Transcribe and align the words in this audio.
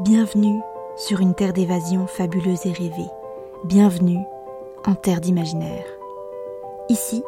Bienvenue 0.00 0.60
sur 0.96 1.20
une 1.20 1.36
terre 1.36 1.52
d'évasion 1.52 2.08
fabuleuse 2.08 2.66
et 2.66 2.72
rêvée. 2.72 3.08
Bienvenue 3.62 4.18
en 4.84 4.96
terre 4.96 5.20
d'imaginaire. 5.20 5.84
Ici, 6.88 7.22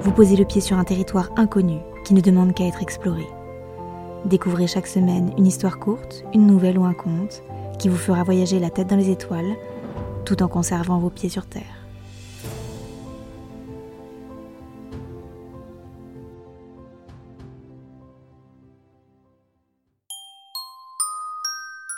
vous 0.00 0.12
posez 0.12 0.36
le 0.36 0.44
pied 0.44 0.60
sur 0.60 0.78
un 0.78 0.84
territoire 0.84 1.30
inconnu 1.34 1.80
qui 2.04 2.14
ne 2.14 2.20
demande 2.20 2.54
qu'à 2.54 2.66
être 2.66 2.82
exploré. 2.82 3.26
Découvrez 4.26 4.68
chaque 4.68 4.86
semaine 4.86 5.32
une 5.36 5.48
histoire 5.48 5.80
courte, 5.80 6.22
une 6.32 6.46
nouvelle 6.46 6.78
ou 6.78 6.84
un 6.84 6.94
conte 6.94 7.42
qui 7.80 7.88
vous 7.88 7.96
fera 7.96 8.22
voyager 8.22 8.60
la 8.60 8.70
tête 8.70 8.86
dans 8.86 8.96
les 8.96 9.10
étoiles 9.10 9.56
tout 10.24 10.40
en 10.40 10.46
conservant 10.46 11.00
vos 11.00 11.10
pieds 11.10 11.28
sur 11.28 11.46
terre. 11.46 11.83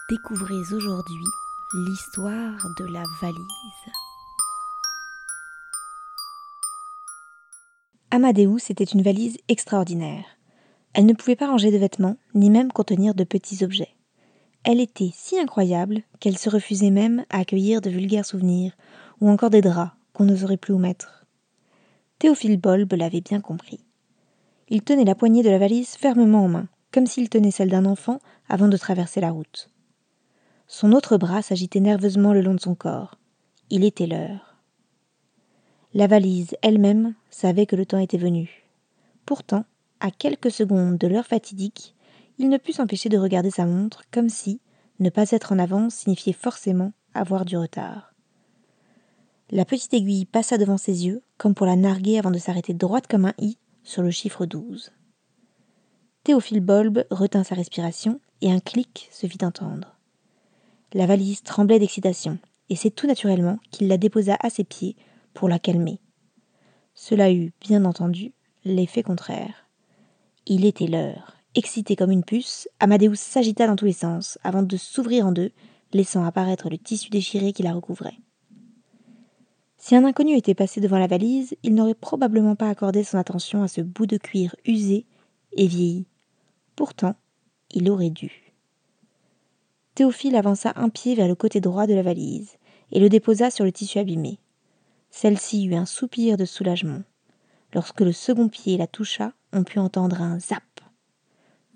Découvrez 0.08 0.72
aujourd'hui 0.72 1.24
l'histoire 1.74 2.64
de 2.78 2.84
la 2.84 3.02
valise. 3.20 3.42
Amadeus 8.12 8.70
était 8.70 8.84
une 8.84 9.02
valise 9.02 9.36
extraordinaire. 9.48 10.24
Elle 10.92 11.06
ne 11.06 11.12
pouvait 11.12 11.34
pas 11.34 11.48
ranger 11.48 11.72
de 11.72 11.78
vêtements, 11.78 12.18
ni 12.34 12.50
même 12.50 12.70
contenir 12.70 13.16
de 13.16 13.24
petits 13.24 13.64
objets. 13.64 13.96
Elle 14.62 14.78
était 14.78 15.10
si 15.12 15.40
incroyable 15.40 16.02
qu'elle 16.20 16.38
se 16.38 16.50
refusait 16.50 16.90
même 16.90 17.24
à 17.28 17.40
accueillir 17.40 17.80
de 17.80 17.90
vulgaires 17.90 18.26
souvenirs, 18.26 18.76
ou 19.20 19.28
encore 19.28 19.50
des 19.50 19.60
draps 19.60 19.90
qu'on 20.12 20.26
n'oserait 20.26 20.56
plus 20.56 20.72
où 20.72 20.78
mettre. 20.78 21.26
Théophile 22.20 22.60
Bolbe 22.60 22.92
l'avait 22.92 23.22
bien 23.22 23.40
compris. 23.40 23.80
Il 24.68 24.82
tenait 24.82 25.04
la 25.04 25.16
poignée 25.16 25.42
de 25.42 25.50
la 25.50 25.58
valise 25.58 25.96
fermement 25.96 26.44
en 26.44 26.48
main, 26.48 26.68
comme 26.92 27.08
s'il 27.08 27.28
tenait 27.28 27.50
celle 27.50 27.70
d'un 27.70 27.86
enfant 27.86 28.20
avant 28.48 28.68
de 28.68 28.76
traverser 28.76 29.20
la 29.20 29.32
route. 29.32 29.68
Son 30.68 30.92
autre 30.92 31.16
bras 31.16 31.42
s'agitait 31.42 31.80
nerveusement 31.80 32.32
le 32.32 32.40
long 32.40 32.54
de 32.54 32.60
son 32.60 32.74
corps. 32.74 33.18
Il 33.70 33.84
était 33.84 34.06
l'heure. 34.06 34.56
La 35.94 36.06
valise 36.06 36.56
elle-même 36.62 37.14
savait 37.30 37.66
que 37.66 37.76
le 37.76 37.86
temps 37.86 37.98
était 37.98 38.18
venu. 38.18 38.64
Pourtant, 39.24 39.64
à 40.00 40.10
quelques 40.10 40.50
secondes 40.50 40.98
de 40.98 41.06
l'heure 41.06 41.26
fatidique, 41.26 41.94
il 42.38 42.48
ne 42.48 42.58
put 42.58 42.72
s'empêcher 42.72 43.08
de 43.08 43.18
regarder 43.18 43.50
sa 43.50 43.64
montre 43.64 44.02
comme 44.10 44.28
si 44.28 44.60
ne 44.98 45.08
pas 45.08 45.30
être 45.30 45.52
en 45.52 45.58
avance 45.58 45.94
signifiait 45.94 46.32
forcément 46.32 46.92
avoir 47.14 47.44
du 47.44 47.56
retard. 47.56 48.12
La 49.50 49.64
petite 49.64 49.94
aiguille 49.94 50.24
passa 50.24 50.58
devant 50.58 50.76
ses 50.76 51.06
yeux, 51.06 51.22
comme 51.38 51.54
pour 51.54 51.66
la 51.66 51.76
narguer 51.76 52.18
avant 52.18 52.32
de 52.32 52.38
s'arrêter 52.38 52.74
droite 52.74 53.06
comme 53.06 53.26
un 53.26 53.34
i 53.38 53.56
sur 53.84 54.02
le 54.02 54.10
chiffre 54.10 54.44
12. 54.44 54.90
Théophile 56.24 56.60
Bolbe 56.60 57.04
retint 57.10 57.44
sa 57.44 57.54
respiration 57.54 58.20
et 58.40 58.50
un 58.50 58.58
clic 58.58 59.08
se 59.12 59.28
fit 59.28 59.44
entendre. 59.44 59.95
La 60.92 61.06
valise 61.06 61.42
tremblait 61.42 61.78
d'excitation, 61.78 62.38
et 62.68 62.76
c'est 62.76 62.90
tout 62.90 63.06
naturellement 63.06 63.58
qu'il 63.70 63.88
la 63.88 63.98
déposa 63.98 64.36
à 64.40 64.50
ses 64.50 64.64
pieds 64.64 64.96
pour 65.34 65.48
la 65.48 65.58
calmer. 65.58 66.00
Cela 66.94 67.32
eut, 67.32 67.52
bien 67.60 67.84
entendu, 67.84 68.32
l'effet 68.64 69.02
contraire. 69.02 69.66
Il 70.46 70.64
était 70.64 70.86
l'heure. 70.86 71.36
Excité 71.54 71.96
comme 71.96 72.10
une 72.10 72.24
puce, 72.24 72.68
Amadeus 72.80 73.16
s'agita 73.16 73.66
dans 73.66 73.76
tous 73.76 73.86
les 73.86 73.92
sens 73.92 74.38
avant 74.44 74.62
de 74.62 74.76
s'ouvrir 74.76 75.26
en 75.26 75.32
deux, 75.32 75.52
laissant 75.92 76.24
apparaître 76.24 76.70
le 76.70 76.78
tissu 76.78 77.10
déchiré 77.10 77.52
qui 77.52 77.62
la 77.62 77.72
recouvrait. 77.72 78.18
Si 79.76 79.94
un 79.94 80.04
inconnu 80.04 80.36
était 80.36 80.54
passé 80.54 80.80
devant 80.80 80.98
la 80.98 81.06
valise, 81.06 81.54
il 81.62 81.74
n'aurait 81.74 81.94
probablement 81.94 82.56
pas 82.56 82.68
accordé 82.68 83.04
son 83.04 83.18
attention 83.18 83.62
à 83.62 83.68
ce 83.68 83.80
bout 83.80 84.06
de 84.06 84.16
cuir 84.16 84.56
usé 84.64 85.06
et 85.52 85.66
vieilli. 85.66 86.06
Pourtant, 86.74 87.14
il 87.70 87.90
aurait 87.90 88.10
dû. 88.10 88.45
Théophile 89.96 90.36
avança 90.36 90.74
un 90.76 90.90
pied 90.90 91.14
vers 91.14 91.26
le 91.26 91.34
côté 91.34 91.62
droit 91.62 91.86
de 91.86 91.94
la 91.94 92.02
valise 92.02 92.58
et 92.92 93.00
le 93.00 93.08
déposa 93.08 93.50
sur 93.50 93.64
le 93.64 93.72
tissu 93.72 93.98
abîmé. 93.98 94.38
Celle-ci 95.08 95.64
eut 95.64 95.74
un 95.74 95.86
soupir 95.86 96.36
de 96.36 96.44
soulagement. 96.44 97.00
Lorsque 97.72 98.02
le 98.02 98.12
second 98.12 98.50
pied 98.50 98.76
la 98.76 98.86
toucha, 98.86 99.32
on 99.54 99.64
put 99.64 99.78
entendre 99.78 100.20
un 100.20 100.38
zap. 100.38 100.62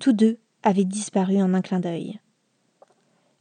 Tous 0.00 0.12
deux 0.12 0.39
avaient 0.62 0.84
disparu 0.84 1.41
en 1.41 1.55
un 1.55 1.62
clin 1.62 1.81
d'œil. 1.81 2.21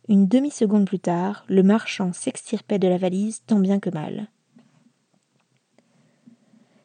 Une 0.08 0.30
demi-seconde 0.30 0.86
plus 0.86 1.00
tard, 1.00 1.44
le 1.50 1.62
marchand 1.62 2.14
s'extirpait 2.14 2.80
de 2.80 2.88
la 2.88 2.98
valise 2.98 3.42
tant 3.46 3.60
bien 3.60 3.82
que 3.82 3.90
mal. 3.90 4.30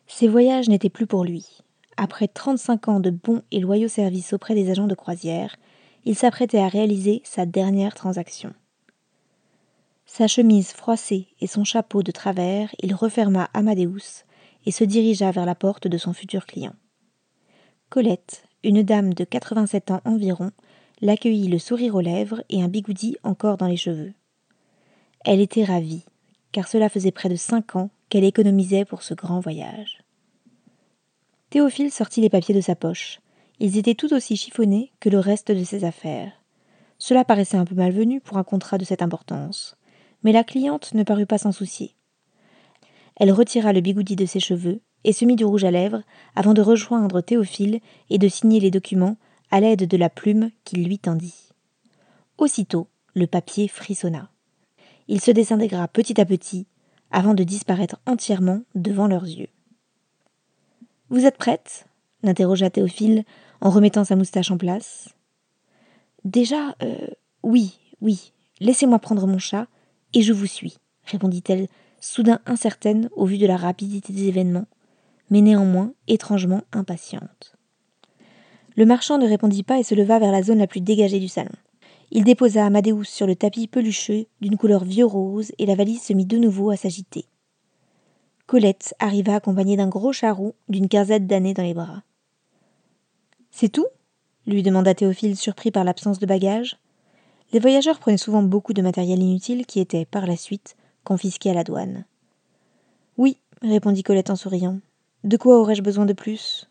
Ses 0.08 0.26
voyages 0.26 0.68
n'étaient 0.68 0.90
plus 0.90 1.06
pour 1.06 1.22
lui. 1.22 1.46
Après 1.96 2.26
trente-cinq 2.26 2.88
ans 2.88 2.98
de 2.98 3.10
bons 3.10 3.42
et 3.52 3.60
loyaux 3.60 3.86
services 3.86 4.32
auprès 4.32 4.56
des 4.56 4.68
agents 4.68 4.88
de 4.88 4.96
croisière, 4.96 5.54
il 6.04 6.14
s'apprêtait 6.14 6.58
à 6.58 6.68
réaliser 6.68 7.22
sa 7.24 7.46
dernière 7.46 7.94
transaction. 7.94 8.52
Sa 10.06 10.26
chemise 10.28 10.72
froissée 10.72 11.28
et 11.40 11.46
son 11.46 11.64
chapeau 11.64 12.02
de 12.02 12.12
travers, 12.12 12.74
il 12.82 12.94
referma 12.94 13.48
Amadeus 13.54 14.24
et 14.66 14.70
se 14.70 14.84
dirigea 14.84 15.30
vers 15.30 15.46
la 15.46 15.54
porte 15.54 15.88
de 15.88 15.98
son 15.98 16.12
futur 16.12 16.46
client. 16.46 16.74
Colette, 17.88 18.44
une 18.62 18.82
dame 18.82 19.14
de 19.14 19.24
87 19.24 19.90
ans 19.90 20.00
environ, 20.04 20.50
l'accueillit 21.00 21.48
le 21.48 21.58
sourire 21.58 21.94
aux 21.94 22.00
lèvres 22.00 22.42
et 22.48 22.62
un 22.62 22.68
bigoudi 22.68 23.16
encore 23.22 23.56
dans 23.56 23.66
les 23.66 23.76
cheveux. 23.76 24.12
Elle 25.24 25.40
était 25.40 25.64
ravie, 25.64 26.04
car 26.52 26.68
cela 26.68 26.88
faisait 26.88 27.12
près 27.12 27.28
de 27.28 27.36
cinq 27.36 27.76
ans 27.76 27.90
qu'elle 28.08 28.24
économisait 28.24 28.84
pour 28.84 29.02
ce 29.02 29.14
grand 29.14 29.40
voyage. 29.40 30.02
Théophile 31.50 31.90
sortit 31.90 32.20
les 32.20 32.30
papiers 32.30 32.54
de 32.54 32.60
sa 32.60 32.74
poche, 32.74 33.20
ils 33.60 33.78
étaient 33.78 33.94
tout 33.94 34.12
aussi 34.12 34.36
chiffonnés 34.36 34.92
que 35.00 35.08
le 35.08 35.18
reste 35.18 35.52
de 35.52 35.64
ses 35.64 35.84
affaires. 35.84 36.32
Cela 36.98 37.24
paraissait 37.24 37.56
un 37.56 37.64
peu 37.64 37.74
malvenu 37.74 38.20
pour 38.20 38.36
un 38.36 38.44
contrat 38.44 38.78
de 38.78 38.84
cette 38.84 39.02
importance, 39.02 39.76
mais 40.22 40.32
la 40.32 40.44
cliente 40.44 40.94
ne 40.94 41.02
parut 41.02 41.26
pas 41.26 41.38
s'en 41.38 41.52
soucier. 41.52 41.94
Elle 43.16 43.32
retira 43.32 43.72
le 43.72 43.80
bigoudi 43.80 44.16
de 44.16 44.26
ses 44.26 44.40
cheveux 44.40 44.80
et 45.04 45.12
se 45.12 45.24
mit 45.24 45.36
du 45.36 45.44
rouge 45.44 45.64
à 45.64 45.70
lèvres 45.70 46.02
avant 46.34 46.54
de 46.54 46.62
rejoindre 46.62 47.20
Théophile 47.20 47.80
et 48.10 48.18
de 48.18 48.28
signer 48.28 48.58
les 48.58 48.70
documents 48.70 49.16
à 49.50 49.60
l'aide 49.60 49.86
de 49.86 49.96
la 49.96 50.08
plume 50.08 50.50
qu'il 50.64 50.84
lui 50.84 50.98
tendit. 50.98 51.50
Aussitôt, 52.38 52.88
le 53.14 53.26
papier 53.26 53.68
frissonna. 53.68 54.30
Il 55.06 55.20
se 55.20 55.30
désintégra 55.30 55.86
petit 55.86 56.20
à 56.20 56.24
petit 56.24 56.66
avant 57.10 57.34
de 57.34 57.44
disparaître 57.44 57.98
entièrement 58.06 58.62
devant 58.74 59.06
leurs 59.06 59.24
yeux. 59.26 59.50
Vous 61.10 61.26
êtes 61.26 61.36
prête? 61.36 61.86
L'interrogea 62.24 62.70
Théophile 62.70 63.24
en 63.60 63.70
remettant 63.70 64.04
sa 64.04 64.16
moustache 64.16 64.50
en 64.50 64.58
place. 64.58 65.14
Déjà, 66.24 66.74
euh, 66.82 67.06
oui, 67.42 67.78
oui, 68.00 68.32
laissez-moi 68.60 68.98
prendre 68.98 69.26
mon 69.26 69.38
chat, 69.38 69.68
et 70.12 70.22
je 70.22 70.32
vous 70.32 70.46
suis, 70.46 70.78
répondit-elle, 71.04 71.68
soudain 72.00 72.40
incertaine 72.46 73.08
au 73.14 73.26
vu 73.26 73.38
de 73.38 73.46
la 73.46 73.56
rapidité 73.56 74.12
des 74.12 74.28
événements, 74.28 74.66
mais 75.30 75.40
néanmoins 75.40 75.92
étrangement 76.08 76.62
impatiente. 76.72 77.56
Le 78.76 78.86
marchand 78.86 79.18
ne 79.18 79.28
répondit 79.28 79.62
pas 79.62 79.78
et 79.78 79.84
se 79.84 79.94
leva 79.94 80.18
vers 80.18 80.32
la 80.32 80.42
zone 80.42 80.58
la 80.58 80.66
plus 80.66 80.80
dégagée 80.80 81.20
du 81.20 81.28
salon. 81.28 81.52
Il 82.10 82.24
déposa 82.24 82.66
Amadeus 82.66 83.04
sur 83.04 83.26
le 83.26 83.36
tapis 83.36 83.66
pelucheux 83.66 84.26
d'une 84.40 84.56
couleur 84.56 84.84
vieux 84.84 85.06
rose 85.06 85.52
et 85.58 85.66
la 85.66 85.74
valise 85.74 86.02
se 86.02 86.12
mit 86.12 86.26
de 86.26 86.38
nouveau 86.38 86.70
à 86.70 86.76
s'agiter. 86.76 87.26
Colette 88.46 88.94
arriva 88.98 89.36
accompagnée 89.36 89.76
d'un 89.76 89.88
gros 89.88 90.12
charroux 90.12 90.54
d'une 90.68 90.88
quinzaine 90.88 91.26
d'années 91.26 91.54
dans 91.54 91.62
les 91.62 91.74
bras. 91.74 92.02
C'est 93.56 93.68
tout 93.68 93.86
lui 94.46 94.64
demanda 94.64 94.94
Théophile, 94.94 95.36
surpris 95.36 95.70
par 95.70 95.84
l'absence 95.84 96.18
de 96.18 96.26
bagages. 96.26 96.76
Les 97.52 97.60
voyageurs 97.60 98.00
prenaient 98.00 98.16
souvent 98.16 98.42
beaucoup 98.42 98.72
de 98.72 98.82
matériel 98.82 99.22
inutile 99.22 99.64
qui 99.64 99.78
était, 99.78 100.04
par 100.04 100.26
la 100.26 100.36
suite, 100.36 100.76
confisqué 101.04 101.50
à 101.50 101.54
la 101.54 101.62
douane. 101.62 102.04
Oui, 103.16 103.38
répondit 103.62 104.02
Colette 104.02 104.28
en 104.28 104.36
souriant. 104.36 104.80
De 105.22 105.36
quoi 105.36 105.60
aurais-je 105.60 105.82
besoin 105.82 106.04
de 106.04 106.12
plus? 106.12 106.68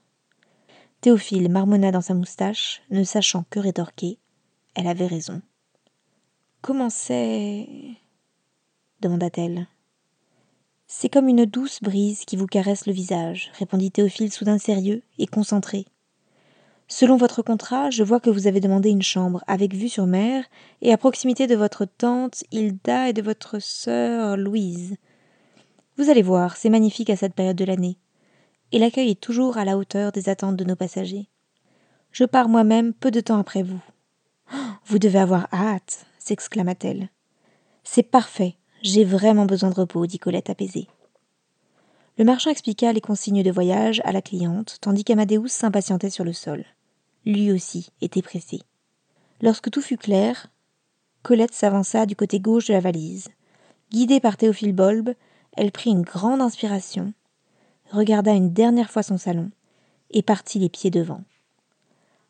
Théophile 1.00 1.50
marmonna 1.50 1.92
dans 1.92 2.02
sa 2.02 2.14
moustache, 2.14 2.82
ne 2.92 3.06
sachant 3.06 3.46
que 3.50 3.60
rétorquer. 3.60 4.20
Elle 4.76 4.88
avait 4.88 5.08
raison. 5.08 5.42
Comment 6.62 6.90
c'est? 6.90 7.68
demanda-t-elle. 9.00 9.68
C'est 10.86 11.10
comme 11.10 11.30
une 11.30 11.46
douce 11.46 11.81
brise 11.81 12.25
qui 12.25 12.36
vous 12.36 12.46
caresse 12.46 12.88
le 12.88 12.94
visage, 12.94 13.52
répondit 13.57 13.90
Théophile 13.90 14.34
soudain 14.34 14.57
sérieux 14.57 15.02
et 15.18 15.28
concentré. 15.28 15.86
Selon 16.95 17.18
votre 17.18 17.42
contrat, 17.42 17.90
je 17.90 18.04
vois 18.04 18.19
que 18.19 18.30
vous 18.30 18.45
avez 18.45 18.60
demandé 18.60 18.92
une 18.92 19.01
chambre 19.01 19.44
avec 19.48 19.74
vue 19.74 19.90
sur 19.90 20.06
mer 20.06 20.45
et 20.84 20.94
à 20.94 20.98
proximité 21.00 21.48
de 21.48 21.56
votre 21.56 21.86
tante 21.86 22.44
Hilda 22.51 23.10
et 23.10 23.13
de 23.13 23.24
votre 23.24 23.57
sœur 23.57 24.38
Louise. 24.38 24.95
Vous 25.98 26.12
allez 26.12 26.22
voir, 26.22 26.56
c'est 26.56 26.69
magnifique 26.69 27.10
à 27.10 27.16
cette 27.16 27.34
période 27.34 27.56
de 27.56 27.66
l'année. 27.66 27.98
Et 28.72 28.78
l'accueil 28.78 29.10
est 29.10 29.19
toujours 29.19 29.57
à 29.57 29.66
la 29.66 29.75
hauteur 29.75 30.12
des 30.12 30.30
attentes 30.30 30.56
de 30.56 30.66
nos 30.66 30.75
passagers. 30.75 31.30
Je 32.12 32.25
pars 32.25 32.48
moi-même 32.48 32.94
peu 32.94 33.10
de 33.10 33.22
temps 33.22 33.40
après 33.40 33.63
vous. 33.63 33.81
Oh, 34.54 34.57
vous 34.86 35.00
devez 35.00 35.18
avoir 35.18 35.48
hâte, 35.51 36.06
s'exclama-t-elle. 36.19 37.10
C'est 37.84 38.04
parfait, 38.04 38.56
j'ai 38.84 39.04
vraiment 39.04 39.48
besoin 39.48 39.72
de 39.72 39.75
repos, 39.75 40.06
dit 40.06 40.19
Colette 40.19 40.51
apaisée. 40.51 40.88
Le 42.19 42.24
marchand 42.24 42.51
expliqua 42.51 42.94
les 42.94 43.01
consignes 43.01 43.42
de 43.42 43.51
voyage 43.51 44.00
à 44.06 44.12
la 44.12 44.22
cliente, 44.22 44.78
tandis 44.80 45.04
qu'Amadeus 45.04 45.48
s'impatientait 45.48 46.12
sur 46.12 46.24
le 46.24 46.34
sol. 46.34 46.63
Lui 47.25 47.52
aussi 47.52 47.90
était 48.02 48.22
pressé. 48.22 48.62
Lorsque 49.42 49.70
tout 49.70 49.81
fut 49.81 49.98
clair, 49.98 50.48
Colette 51.22 51.54
s'avança 51.54 52.06
du 52.06 52.16
côté 52.16 52.40
gauche 52.40 52.68
de 52.68 52.74
la 52.74 52.80
valise. 52.81 53.30
Guidée 53.92 54.20
par 54.20 54.38
Théophile 54.38 54.74
Bulbe, 54.74 55.14
elle 55.56 55.72
prit 55.72 55.92
une 55.92 56.02
grande 56.02 56.42
inspiration, 56.42 57.14
regarda 57.92 58.34
une 58.34 58.52
dernière 58.52 58.90
fois 58.90 59.04
son 59.04 59.18
salon 59.18 59.52
et 60.12 60.22
partit 60.22 60.60
les 60.60 60.70
pieds 60.70 60.90
devant. 60.90 61.24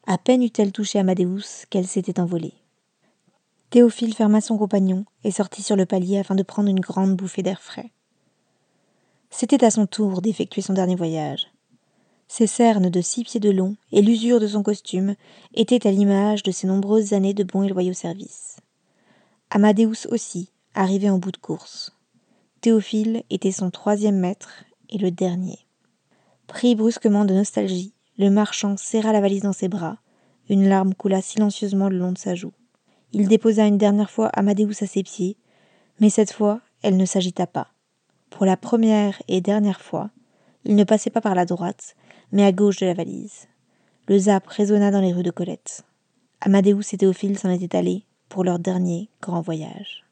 À 0.06 0.18
peine 0.18 0.44
eut-elle 0.44 0.72
touché 0.72 1.00
Amadeus 1.00 1.66
qu'elle 1.70 1.88
s'était 1.88 2.20
envolée. 2.20 2.54
Théophile 3.70 4.14
ferma 4.14 4.42
son 4.42 4.58
compagnon 4.58 5.06
et 5.24 5.32
sortit 5.32 5.64
sur 5.64 5.76
le 5.76 5.86
palier 5.86 6.20
afin 6.20 6.36
de 6.36 6.44
prendre 6.44 6.70
une 6.70 6.82
grande 6.82 7.16
bouffée 7.16 7.42
d'air 7.42 7.62
frais. 7.62 7.92
C'était 9.32 9.64
à 9.66 9.72
son 9.72 9.88
tour 9.88 10.22
d'effectuer 10.22 10.62
son 10.62 10.74
dernier 10.74 10.96
voyage. 10.96 11.53
Ses 12.36 12.48
cernes 12.48 12.90
de 12.90 13.00
six 13.00 13.24
pieds 13.24 13.40
de 13.40 13.52
long 13.52 13.76
et 13.92 14.02
l'usure 14.02 14.40
de 14.40 14.48
son 14.48 14.64
costume 14.64 15.14
étaient 15.54 15.86
à 15.86 15.92
l'image 15.92 16.42
de 16.42 16.50
ses 16.50 16.66
nombreuses 16.66 17.14
années 17.14 17.36
de 17.36 17.44
bons 17.44 17.62
et 17.62 17.70
loyaux 17.70 17.94
services. 17.94 18.58
Amadeus 19.52 20.08
aussi 20.10 20.50
arrivait 20.74 21.12
en 21.12 21.20
bout 21.20 21.32
de 21.32 21.38
course. 21.38 21.96
Théophile 22.60 23.22
était 23.30 23.52
son 23.52 23.70
troisième 23.70 24.18
maître 24.18 24.66
et 24.90 24.98
le 24.98 25.12
dernier. 25.12 25.60
Pris 26.48 26.74
brusquement 26.74 27.24
de 27.24 27.36
nostalgie, 27.36 27.94
le 28.18 28.32
marchand 28.32 28.78
serra 28.78 29.14
la 29.14 29.22
valise 29.22 29.44
dans 29.44 29.54
ses 29.54 29.68
bras. 29.68 30.00
Une 30.50 30.68
larme 30.68 30.96
coula 30.96 31.22
silencieusement 31.22 31.88
le 31.88 32.00
long 32.00 32.14
de 32.14 32.18
sa 32.18 32.34
joue. 32.34 32.54
Il 33.12 33.28
déposa 33.28 33.68
une 33.68 33.78
dernière 33.78 34.10
fois 34.10 34.30
Amadeus 34.30 34.82
à 34.82 34.88
ses 34.88 35.04
pieds, 35.04 35.38
mais 36.00 36.10
cette 36.10 36.34
fois, 36.34 36.62
elle 36.82 36.98
ne 36.98 37.06
s'agita 37.06 37.46
pas. 37.46 37.68
Pour 38.32 38.48
la 38.48 38.58
première 38.58 39.22
et 39.28 39.40
dernière 39.40 39.82
fois, 39.82 40.10
il 40.66 40.76
ne 40.76 40.84
passait 40.84 41.10
pas 41.10 41.22
par 41.22 41.36
la 41.36 41.46
droite, 41.46 41.96
mais 42.32 42.44
à 42.44 42.52
gauche 42.52 42.78
de 42.80 42.86
la 42.86 42.94
valise. 42.94 43.48
Le 44.08 44.18
zap 44.18 44.48
résonna 44.48 44.92
dans 44.92 45.02
les 45.02 45.14
rues 45.14 45.24
de 45.24 45.32
Colette. 45.32 45.84
Amadeus 46.42 46.94
et 46.94 46.98
Théophile 46.98 47.38
s'en 47.38 47.50
étaient 47.50 47.78
allés 47.78 48.04
pour 48.30 48.44
leur 48.44 48.60
dernier 48.60 49.10
grand 49.22 49.42
voyage. 49.42 50.03